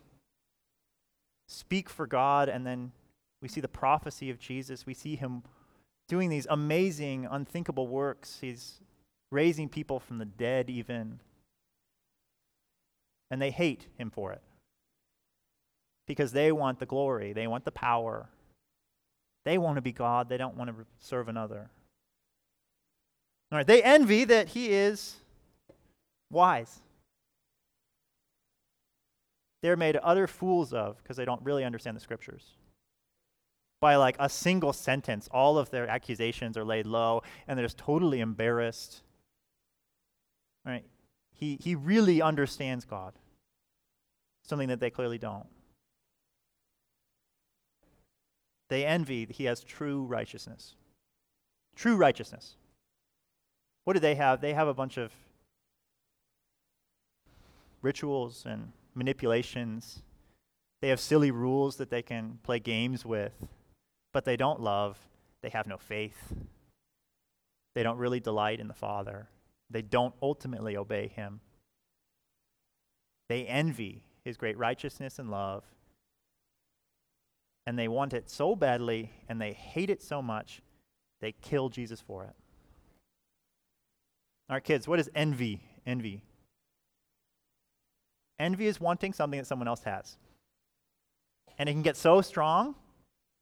[1.48, 2.92] speak for God and then
[3.42, 4.86] we see the prophecy of Jesus.
[4.86, 5.44] We see him
[6.08, 8.40] doing these amazing, unthinkable works.
[8.42, 8.80] He's
[9.32, 11.20] raising people from the dead, even.
[13.30, 14.42] And they hate him for it
[16.08, 18.30] because they want the glory, they want the power.
[19.44, 21.70] They want to be God, they don't want to serve another.
[23.52, 25.16] All right, they envy that he is
[26.30, 26.80] wise.
[29.62, 32.56] They're made utter fools of because they don't really understand the scriptures.
[33.80, 37.78] By like a single sentence, all of their accusations are laid low and they're just
[37.78, 39.02] totally embarrassed.
[40.66, 40.86] All right,
[41.34, 43.14] he, he really understands God,
[44.44, 45.48] something that they clearly don't.
[48.70, 50.76] They envy that he has true righteousness.
[51.76, 52.56] True righteousness.
[53.88, 54.42] What do they have?
[54.42, 55.14] They have a bunch of
[57.82, 60.02] rituals and manipulations.
[60.82, 63.32] They have silly rules that they can play games with,
[64.12, 64.98] but they don't love.
[65.42, 66.34] They have no faith.
[67.76, 69.30] They don't really delight in the Father.
[69.70, 71.40] They don't ultimately obey Him.
[73.30, 75.64] They envy His great righteousness and love,
[77.66, 80.62] and they want it so badly, and they hate it so much,
[81.22, 82.36] they kill Jesus for it.
[84.50, 85.62] All right, kids, what is envy?
[85.86, 86.22] Envy.
[88.40, 90.18] Envy is wanting something that someone else has.
[91.58, 92.76] And it can get so strong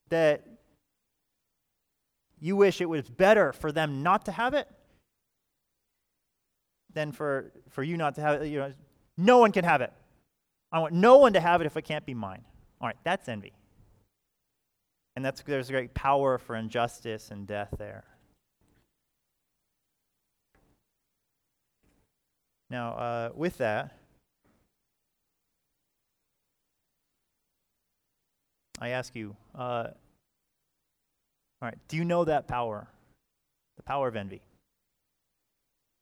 [0.10, 0.46] that
[2.40, 4.68] you wish it was better for them not to have it
[6.94, 8.48] than for, for you not to have it.
[8.48, 8.74] You know,
[9.18, 9.92] no one can have it.
[10.72, 12.44] I want no one to have it if it can't be mine.
[12.82, 13.54] All right, that's envy.
[15.16, 18.04] And that's, there's a great power for injustice and death there.
[22.70, 23.92] Now, uh, with that,
[28.80, 29.88] I ask you, uh,
[31.62, 32.88] all right, do you know that power?
[33.78, 34.42] The power of envy?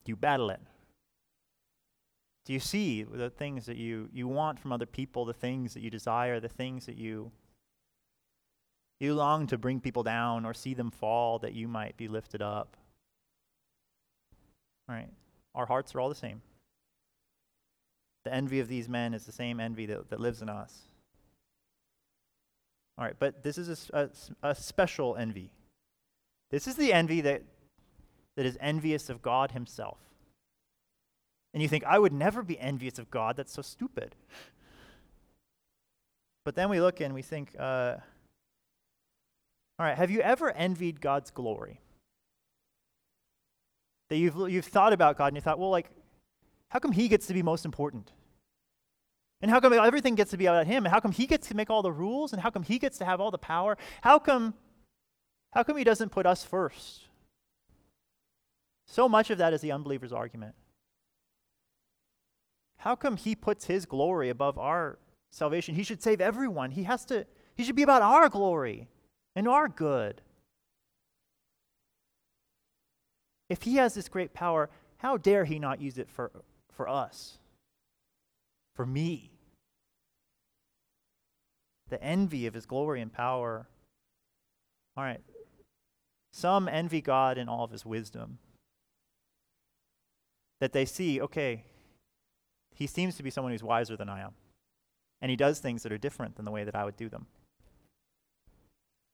[0.06, 0.60] Do you battle it?
[2.46, 5.82] Do you see the things that you, you want from other people, the things that
[5.82, 7.32] you desire, the things that you
[9.00, 12.42] you long to bring people down or see them fall that you might be lifted
[12.42, 12.78] up?
[14.88, 15.10] All right.
[15.56, 16.42] Our hearts are all the same.
[18.24, 20.84] The envy of these men is the same envy that, that lives in us.
[22.98, 24.10] All right, but this is a,
[24.44, 25.52] a, a special envy.
[26.52, 27.42] This is the envy that,
[28.36, 29.98] that is envious of God Himself.
[31.54, 33.36] And you think, I would never be envious of God.
[33.38, 34.16] That's so stupid.
[36.46, 37.96] But then we look and we think, uh,
[39.80, 41.80] all right, have you ever envied God's glory?
[44.10, 45.90] That you've, you've thought about God and you thought, well, like,
[46.74, 48.12] how come He gets to be most important?
[49.42, 50.86] And how come everything gets to be about Him?
[50.86, 52.34] And how come He gets to make all the rules?
[52.34, 53.78] And how come He gets to have all the power?
[54.02, 54.56] How come,
[55.52, 57.04] how come He doesn't put us first?
[58.88, 60.56] So much of that is the unbeliever's argument.
[62.78, 65.00] How come he puts his glory above our
[65.32, 65.76] salvation?
[65.76, 66.72] He should save everyone.
[66.72, 68.88] He has to he should be about our glory
[69.36, 70.22] and our good.
[73.48, 76.32] If he has this great power, how dare he not use it for,
[76.76, 77.38] for us?
[78.76, 79.32] For me?
[81.90, 83.68] The envy of his glory and power.
[84.98, 85.22] All right.
[86.32, 88.40] Some envy God in all of his wisdom.
[90.60, 91.64] That they see, okay,
[92.74, 94.32] he seems to be someone who's wiser than I am.
[95.22, 97.28] And he does things that are different than the way that I would do them.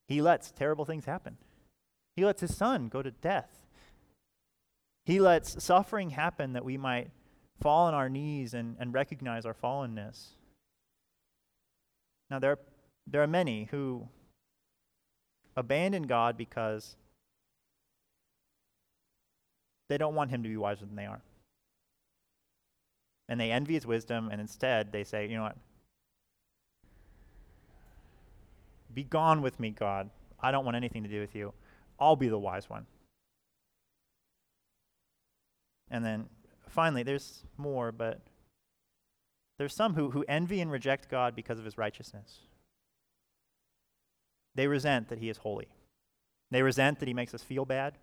[0.08, 1.38] He lets terrible things happen.
[2.16, 3.68] He lets his son go to death.
[5.06, 7.12] He lets suffering happen that we might
[7.62, 10.28] fall on our knees and, and recognize our fallenness.
[12.30, 12.58] Now, there,
[13.08, 14.08] there are many who
[15.56, 16.96] abandon God because
[19.90, 21.22] they don't want him to be wiser than they are
[23.30, 25.56] and they envy his wisdom, and instead they say, you know what?
[28.94, 30.10] Be gone with me, God.
[30.42, 31.54] I don't want anything to do with you.
[32.00, 32.88] I'll be the wise one.
[35.92, 36.26] And then
[36.70, 38.22] finally, there's more, but
[39.58, 42.40] there's some who, who envy and reject God because of his righteousness.
[44.56, 45.68] They resent that he is holy.
[46.52, 47.98] They resent that he makes us feel bad.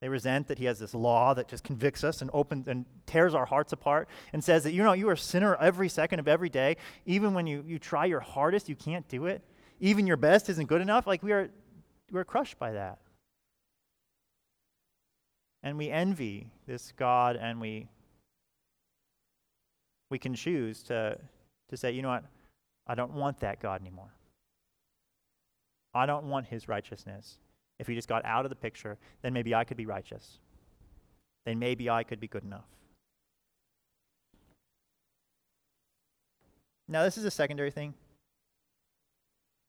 [0.00, 3.34] They resent that he has this law that just convicts us and opens and tears
[3.34, 6.28] our hearts apart and says that you know you are a sinner every second of
[6.28, 6.76] every day.
[7.06, 9.42] Even when you, you try your hardest, you can't do it.
[9.80, 11.06] Even your best isn't good enough.
[11.06, 11.48] Like we are
[12.10, 12.98] we're crushed by that.
[15.62, 17.88] And we envy this God and we
[20.14, 21.18] we can choose to
[21.70, 22.24] to say, you know what,
[22.86, 24.12] I don't want that God anymore.
[25.92, 27.38] I don't want his righteousness.
[27.80, 30.38] If he just got out of the picture, then maybe I could be righteous.
[31.46, 32.68] Then maybe I could be good enough.
[36.86, 37.94] Now, this is a secondary thing.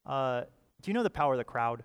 [0.05, 0.41] Uh,
[0.81, 1.81] do you know the power of the crowd?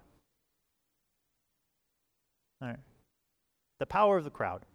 [3.79, 4.67] The power of the crowd.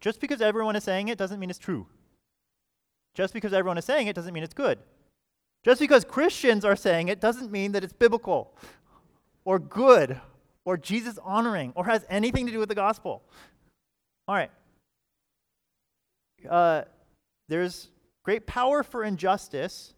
[0.00, 1.88] Just because everyone is saying it doesn't mean it's true.
[3.20, 4.78] Just because everyone is saying it doesn't mean it's good.
[5.62, 8.56] Just because Christians are saying it doesn't mean that it's biblical
[9.44, 10.18] or good
[10.64, 13.22] or Jesus honoring or has anything to do with the gospel.
[14.26, 14.50] All right.
[16.48, 16.84] Uh,
[17.46, 17.88] there's
[18.24, 19.92] great power for injustice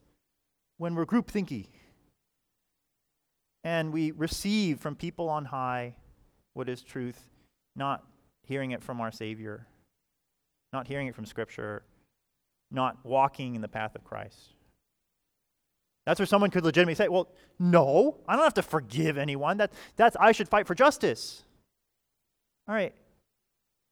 [0.78, 1.68] when we're group thinky
[3.62, 5.94] and we receive from people on high
[6.54, 7.28] what is truth,
[7.76, 8.02] not
[8.48, 9.68] hearing it from our Savior,
[10.72, 11.84] not hearing it from Scripture,
[12.72, 14.54] not walking in the path of Christ.
[16.06, 19.58] That's where someone could legitimately say, well, no, I don't have to forgive anyone.
[19.58, 21.44] That, that's, I should fight for justice.
[22.66, 22.94] All right.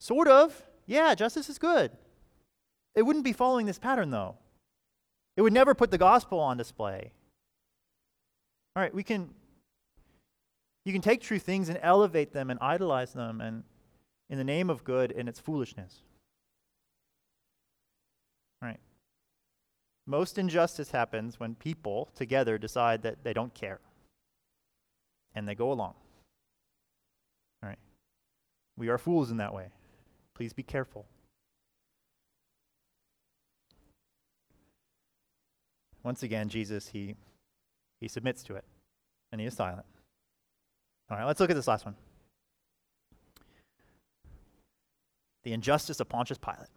[0.01, 0.61] Sort of.
[0.87, 1.93] Yeah, justice is good.
[2.97, 4.37] It wouldn't be following this pattern, though.
[5.37, 7.13] It would never put the gospel on display.
[8.75, 9.31] All right, we can,
[10.85, 13.63] you can take true things and elevate them and idolize them and
[14.29, 16.03] in the name of good and its foolishness.
[18.63, 18.81] All right.
[20.07, 23.81] Most injustice happens when people together decide that they don't care
[25.35, 25.95] and they go along.
[27.63, 27.79] All right.
[28.77, 29.69] We are fools in that way.
[30.35, 31.07] Please be careful.
[36.03, 37.15] Once again, Jesus, he,
[38.01, 38.65] he submits to it
[39.31, 39.87] and he is silent.
[41.11, 41.97] All right, let's look at this last one.
[45.43, 46.69] The injustice of Pontius Pilate.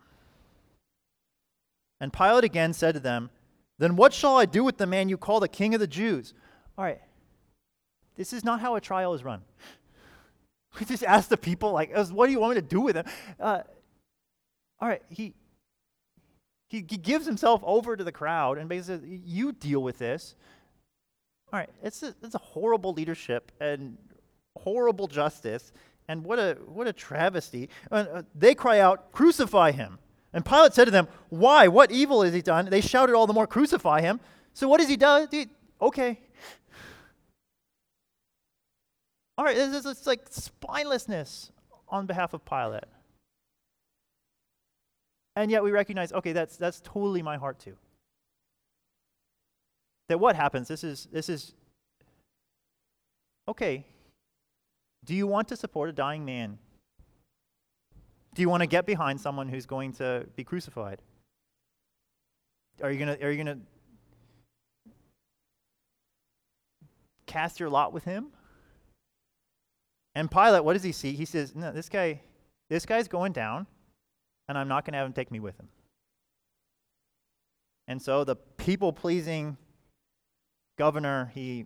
[2.03, 3.29] And Pilate again said to them,
[3.79, 6.33] Then what shall I do with the man you call the king of the Jews?
[6.77, 6.99] All right,
[8.17, 9.41] this is not how a trial is run.
[10.79, 13.05] We just ask the people, like, what do you want me to do with him?
[13.39, 13.61] Uh,
[14.81, 15.35] all right, he,
[16.67, 20.33] he, he gives himself over to the crowd and basically says, You deal with this.
[21.53, 23.99] All right, it's a, it's a horrible leadership and
[24.57, 25.71] horrible justice.
[26.07, 27.69] And what a, what a travesty.
[27.91, 29.99] Uh, they cry out, Crucify him.
[30.33, 31.67] And Pilate said to them, Why?
[31.67, 32.65] What evil has he done?
[32.69, 34.19] They shouted all the more, Crucify him.
[34.53, 35.27] So what does he do?
[35.81, 36.19] Okay.
[39.37, 41.49] All right, this is like spinelessness
[41.89, 42.83] on behalf of Pilate.
[45.35, 47.75] And yet we recognize, okay, that's that's totally my heart too.
[50.09, 50.67] That what happens?
[50.67, 51.53] This is this is
[53.47, 53.85] okay.
[55.03, 56.59] Do you want to support a dying man?
[58.33, 61.01] Do you want to get behind someone who's going to be crucified?
[62.81, 63.59] Are you gonna are you gonna
[67.27, 68.27] cast your lot with him?
[70.15, 71.13] And Pilate, what does he see?
[71.13, 72.21] He says, No, this guy,
[72.69, 73.65] this guy's going down,
[74.47, 75.69] and I'm not going to have him take me with him.
[77.87, 79.57] And so the people pleasing
[80.77, 81.65] governor, he,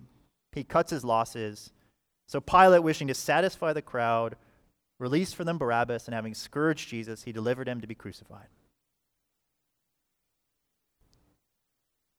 [0.53, 1.71] he cuts his losses.
[2.27, 4.35] So Pilate, wishing to satisfy the crowd,
[4.99, 8.47] released for them Barabbas, and having scourged Jesus, he delivered him to be crucified.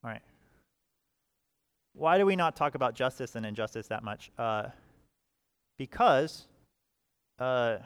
[0.05, 0.23] All right.
[1.95, 4.31] Why do we not talk about justice and injustice that much?
[4.39, 4.69] Uh,
[5.77, 6.47] because
[7.39, 7.79] uh,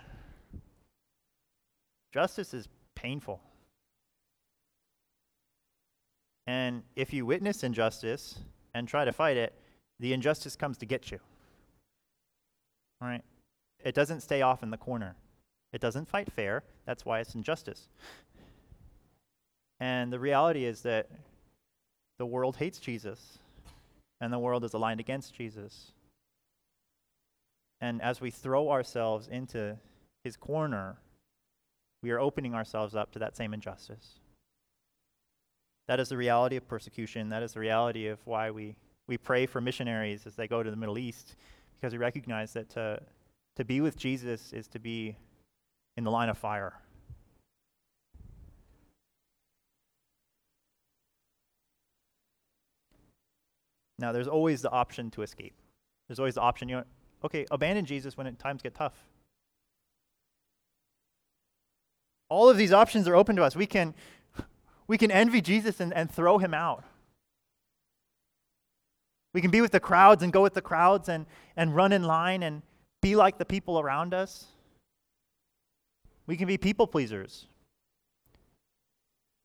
[2.13, 3.41] justice is painful.
[6.47, 8.39] And if you witness injustice
[8.75, 9.55] and try to fight it,
[10.01, 11.19] the injustice comes to get you.
[13.01, 13.23] All right?
[13.85, 15.17] It doesn't stay off in the corner.
[15.73, 16.63] It doesn't fight fair.
[16.87, 17.89] That's why it's injustice.
[19.81, 21.09] And the reality is that
[22.19, 23.39] the world hates Jesus,
[24.21, 25.93] and the world is aligned against Jesus.
[27.81, 29.77] And as we throw ourselves into
[30.23, 30.99] his corner,
[32.03, 34.21] we are opening ourselves up to that same injustice.
[35.89, 37.29] That is the reality of persecution.
[37.31, 38.77] That is the reality of why we,
[39.09, 41.35] we pray for missionaries as they go to the Middle East,
[41.81, 43.01] because we recognize that to,
[43.57, 45.17] to be with Jesus is to be
[45.97, 46.75] in the line of fire.
[53.99, 55.55] Now, there's always the option to escape.
[56.09, 56.85] There's always the option, you know,
[57.25, 58.95] Okay, abandon Jesus when times get tough.
[62.29, 63.55] All of these options are open to us.
[63.55, 63.95] We can,
[64.87, 66.85] we can envy Jesus and, and throw him out.
[69.35, 71.27] We can be with the crowds and go with the crowds and,
[71.57, 72.63] and run in line and
[73.03, 74.47] be like the people around us.
[76.27, 77.47] We can be people pleasers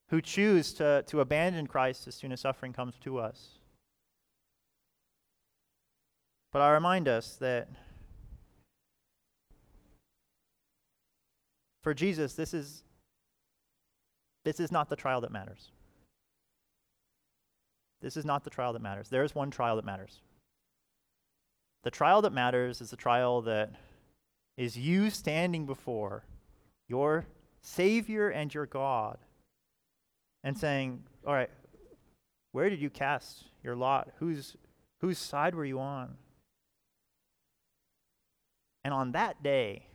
[0.09, 3.57] who choose to, to abandon Christ as soon as suffering comes to us.
[6.53, 7.67] But I remind us that
[11.81, 12.83] for Jesus, this is,
[14.45, 15.71] this is not the trial that matters.
[18.01, 19.09] This is not the trial that matters.
[19.09, 20.21] There is one trial that matters.
[21.83, 23.71] The trial that matters is the trial that
[24.57, 26.23] is you standing before
[26.87, 27.25] your
[27.61, 29.17] Savior and your God
[30.43, 31.49] and saying, All right,
[32.51, 34.09] where did you cast your lot?
[34.19, 34.55] Whose,
[35.01, 36.15] whose side were you on?
[38.83, 39.87] And on that day,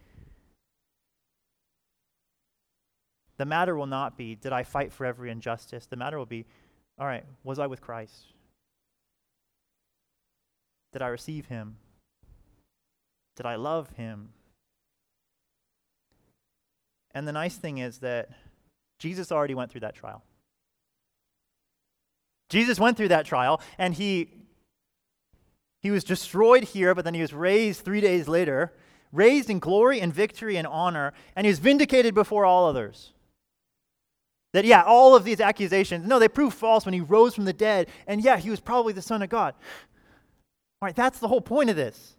[3.39, 5.87] the matter will not be, did I fight for every injustice?
[5.87, 6.45] The matter will be,
[6.99, 8.32] all right, was I with Christ?
[10.93, 11.77] Did I receive him?
[13.37, 14.31] Did I love him?
[17.15, 18.31] And the nice thing is that
[18.99, 20.23] Jesus already went through that trial.
[22.49, 24.29] Jesus went through that trial, and he
[25.81, 28.73] he was destroyed here, but then he was raised three days later,
[29.11, 33.13] raised in glory and victory and honor, and he was vindicated before all others.
[34.53, 37.53] That, yeah, all of these accusations, no, they prove false when he rose from the
[37.53, 39.55] dead, and yeah, he was probably the Son of God.
[40.83, 42.17] All right, that's the whole point of this.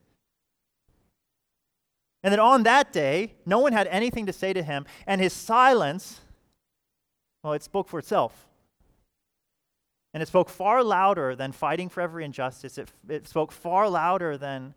[2.24, 5.34] And that on that day, no one had anything to say to him, and his
[5.34, 6.22] silence,
[7.43, 8.47] well, it spoke for itself.
[10.14, 12.78] And it spoke far louder than fighting for every injustice.
[12.78, 14.76] It, it spoke far louder than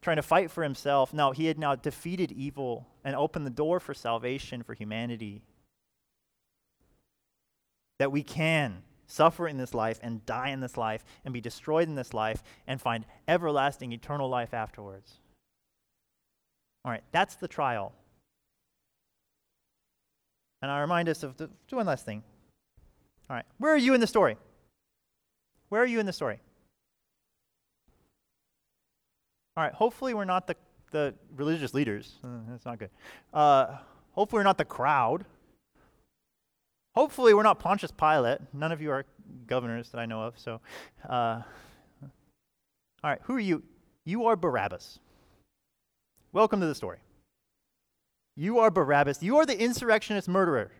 [0.00, 1.12] trying to fight for himself.
[1.12, 5.42] No, he had now defeated evil and opened the door for salvation for humanity.
[7.98, 8.82] That we can
[9.12, 12.42] suffer in this life and die in this life and be destroyed in this life
[12.66, 15.18] and find everlasting eternal life afterwards.
[16.84, 17.92] All right, that's the trial.
[20.62, 22.22] And I remind us of the, do one last thing.
[23.28, 24.36] All right, where are you in the story?
[25.68, 26.40] Where are you in the story?
[29.56, 30.56] All right, hopefully we're not the,
[30.90, 32.14] the religious leaders.
[32.24, 32.90] Uh, that's not good.
[33.34, 33.76] Uh,
[34.12, 35.24] hopefully we're not the crowd.
[36.94, 38.40] Hopefully we're not Pontius Pilate.
[38.52, 39.04] None of you are
[39.46, 40.38] governors that I know of.
[40.38, 40.60] So,
[41.08, 41.40] uh,
[42.02, 43.62] all right, who are you?
[44.04, 44.98] You are Barabbas.
[46.32, 46.98] Welcome to the story.
[48.36, 49.22] You are Barabbas.
[49.22, 50.70] You are the insurrectionist murderer.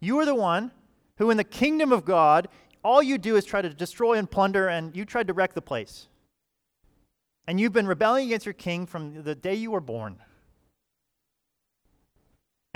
[0.00, 0.72] You are the one
[1.18, 2.48] who, in the kingdom of God,
[2.84, 5.62] all you do is try to destroy and plunder, and you tried to wreck the
[5.62, 6.08] place.
[7.46, 10.18] And you've been rebelling against your king from the day you were born.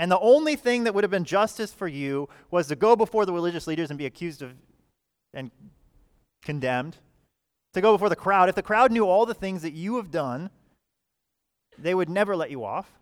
[0.03, 3.25] And the only thing that would have been justice for you was to go before
[3.25, 4.53] the religious leaders and be accused of
[5.33, 5.49] and
[6.43, 6.97] condemned,
[7.73, 8.49] to go before the crowd.
[8.49, 10.49] If the crowd knew all the things that you have done,
[11.77, 12.99] they would never let you off.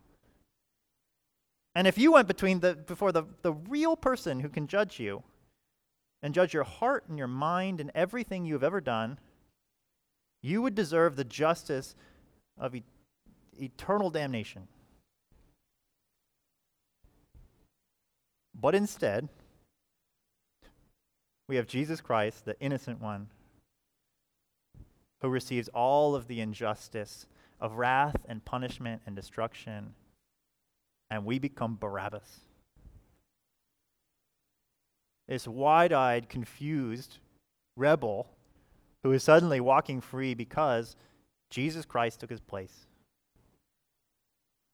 [1.74, 5.24] And if you went between the, before the, the real person who can judge you
[6.22, 9.18] and judge your heart and your mind and everything you have ever done,
[10.44, 11.96] you would deserve the justice
[12.60, 12.84] of e-
[13.60, 14.68] eternal damnation.
[18.60, 19.30] But instead,
[21.48, 23.28] we have Jesus Christ, the innocent one,
[25.22, 27.28] who receives all of the injustice
[27.60, 29.94] of wrath and punishment and destruction
[31.12, 32.40] and we become Barabbas.
[35.28, 37.18] This wide eyed, confused
[37.76, 38.28] rebel
[39.04, 40.96] who is suddenly walking free because
[41.50, 42.86] Jesus Christ took his place.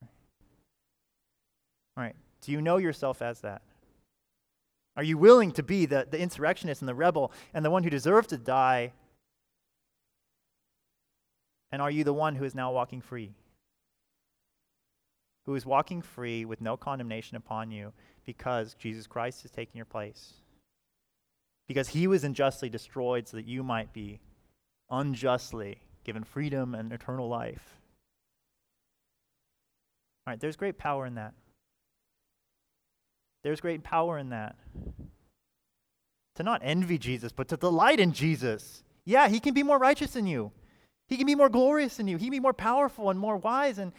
[0.03, 2.15] All right.
[2.41, 3.61] Do you know yourself as that?
[4.95, 7.89] Are you willing to be the, the insurrectionist and the rebel and the one who
[7.89, 8.93] deserves to die?
[11.71, 13.33] And are you the one who is now walking free?
[15.47, 17.93] who is walking free with no condemnation upon you
[18.25, 20.33] because Jesus Christ has taken your place.
[21.69, 24.19] Because he was unjustly destroyed so that you might be
[24.89, 27.79] unjustly given freedom and eternal life.
[30.25, 31.33] All right, there's great power in that.
[33.47, 34.57] There's great power in that.
[36.35, 38.83] To not envy Jesus, but to delight in Jesus.
[39.05, 40.51] Yeah, he can be more righteous than you.
[41.07, 42.17] He can be more glorious than you.
[42.17, 43.93] He can be more powerful and more wise and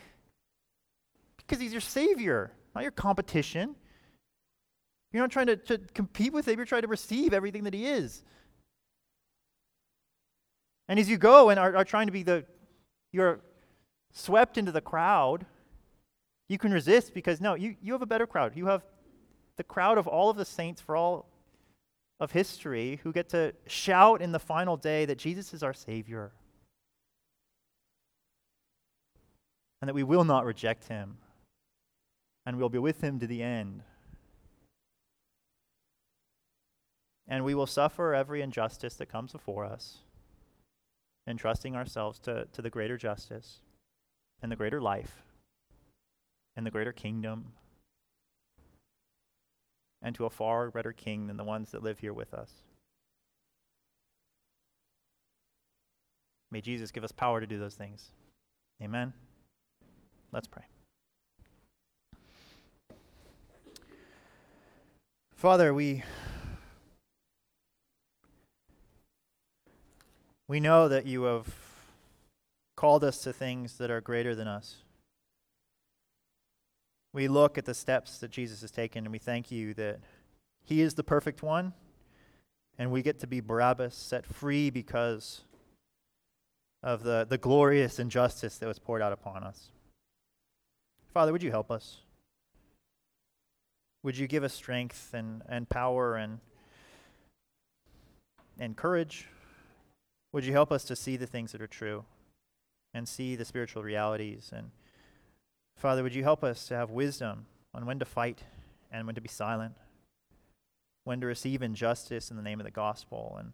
[1.39, 3.75] because he's your Savior, not your competition.
[5.13, 7.87] You're not trying to, to compete with him, you're trying to receive everything that he
[7.87, 8.23] is.
[10.89, 12.45] And as you go and are, are trying to be the,
[13.13, 13.41] you're
[14.13, 15.47] swept into the crowd,
[16.51, 18.53] you can resist because no, you, you have a better crowd.
[18.55, 18.83] You have
[19.59, 21.27] the crowd of all of the saints for all
[22.21, 26.31] of history who get to shout in the final day that Jesus is our Savior
[29.81, 31.19] and that we will not reject him
[32.47, 33.83] and we'll be with him to the end.
[37.27, 39.99] And we will suffer every injustice that comes before us,
[41.27, 43.59] entrusting ourselves to, to the greater justice
[44.41, 45.23] and the greater life
[46.57, 47.53] and the greater kingdom
[50.03, 52.51] and to a far better king than the ones that live here with us.
[56.51, 58.11] May Jesus give us power to do those things.
[58.83, 59.13] Amen.
[60.33, 60.65] Let's pray.
[65.35, 66.03] Father, we
[70.49, 71.47] we know that you have
[72.77, 74.77] called us to things that are greater than us.
[77.13, 80.01] We look at the steps that Jesus has taken and we thank you that
[80.65, 81.73] he is the perfect one
[82.79, 85.43] and we get to be Barabbas set free because
[86.83, 89.71] of the, the glorious injustice that was poured out upon us.
[91.13, 91.99] Father, would you help us?
[94.05, 96.39] Would you give us strength and, and power and,
[98.61, 99.27] and courage?
[100.33, 102.05] Would you help us to see the things that are true
[102.95, 104.53] and see the spiritual realities?
[104.55, 104.71] And
[105.79, 108.43] Father, would you help us to have wisdom on when to fight
[108.91, 109.74] and when to be silent,
[111.05, 113.53] when to receive injustice in the name of the gospel, and,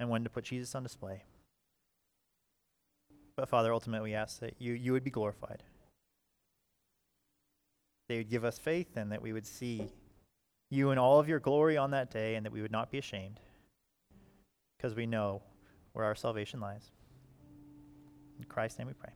[0.00, 1.24] and when to put Jesus on display?
[3.36, 5.62] But Father, ultimately, we ask that you, you would be glorified
[8.08, 9.88] they would give us faith and that we would see
[10.70, 12.98] you in all of your glory on that day and that we would not be
[12.98, 13.40] ashamed
[14.76, 15.42] because we know
[15.92, 16.90] where our salvation lies.
[18.38, 19.12] In Christ's name we pray.